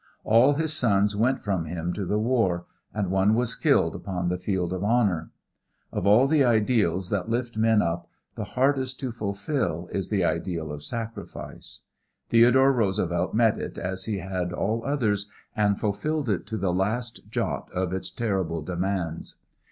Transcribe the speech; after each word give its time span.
All 0.23 0.53
his 0.53 0.73
sons 0.73 1.15
went 1.15 1.41
from 1.41 1.65
him 1.65 1.93
to 1.93 2.05
the 2.07 2.17
war, 2.17 2.65
and 2.91 3.11
one 3.11 3.35
was 3.35 3.55
killed 3.55 3.93
upon 3.95 4.29
the 4.29 4.39
field 4.39 4.73
of 4.73 4.83
honor. 4.83 5.29
Of 5.91 6.07
all 6.07 6.27
the 6.27 6.43
ideals 6.43 7.11
that 7.11 7.29
lift 7.29 7.55
men 7.55 7.83
up, 7.83 8.07
the 8.33 8.43
hardest 8.43 8.99
to 9.01 9.11
fulfill 9.11 9.89
is 9.91 10.09
the 10.09 10.25
ideal 10.25 10.71
of 10.71 10.81
sacrifice. 10.81 11.81
Theodore 12.29 12.73
Roosevelt 12.73 13.35
met 13.35 13.59
it 13.59 13.77
as 13.77 14.05
he 14.05 14.17
had 14.17 14.51
all 14.51 14.83
others 14.83 15.29
and 15.55 15.79
fulfilled 15.79 16.29
it 16.29 16.47
to 16.47 16.57
the 16.57 16.73
last 16.73 17.29
jot 17.29 17.71
of 17.71 17.93
its 17.93 18.09
terrible 18.09 18.63
demands. 18.63 19.37